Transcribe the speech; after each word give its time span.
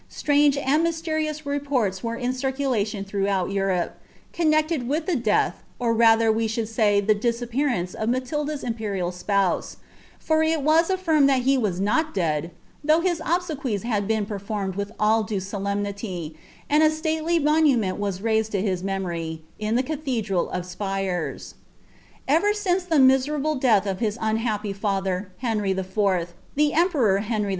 nnge 0.09 0.57
and 0.65 0.81
mysterious 0.81 1.45
reports 1.45 2.03
were 2.03 2.15
in 2.15 2.33
circulation 2.33 3.03
throughout 3.05 3.51
Eur 3.51 3.93
"iinecbed 4.33 4.87
with 4.87 5.05
the 5.05 5.15
death, 5.15 5.61
or 5.77 5.93
rather 5.93 6.31
we 6.31 6.47
should 6.47 6.67
say 6.67 6.99
the 6.99 7.13
diaappearanci 7.13 7.93
^blildu's 7.95 8.63
imperial 8.63 9.11
spouse; 9.11 9.77
for 10.17 10.41
it 10.41 10.63
was 10.63 10.89
atlirmed 10.89 11.27
that 11.27 11.43
he 11.43 11.55
was 11.55 11.79
not 11.79 12.15
dead, 12.15 12.49
ihoufh 12.83 13.03
bia 13.03 13.15
obsequies 13.23 13.83
had 13.83 14.07
been 14.07 14.25
performed 14.25 14.73
with 14.75 14.91
all 14.99 15.21
due 15.21 15.39
solemnity, 15.39 16.35
and 16.67 16.81
a 16.81 16.89
Unriy 16.89 17.39
monument 17.39 17.97
was 17.99 18.21
raised 18.23 18.55
lo 18.55 18.59
his 18.61 18.81
memory, 18.83 19.43
in 19.59 19.75
the 19.75 19.83
eaihedrel 19.83 20.49
of 20.51 20.65
Spires, 20.65 21.53
EfBi 22.27 22.53
(incc 22.67 22.87
ihc 22.87 22.87
miMrabie 22.89 23.59
death 23.59 23.85
of 23.85 23.99
bis 23.99 24.17
unhappy 24.19 24.73
father, 24.73 25.29
Henry 25.45 25.69
IV., 25.69 25.95
ih« 26.55 26.71
mperor 26.73 27.21
Henry 27.21 27.49
V. 27.49 27.49